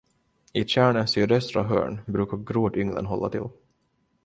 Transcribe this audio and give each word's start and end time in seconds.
I 0.53 0.65
tjärnens 0.65 1.11
sydöstra 1.11 1.63
hörn 1.63 2.01
brukade 2.07 2.43
grodynglen 2.53 3.05
hålla 3.05 3.29
till. 3.29 3.49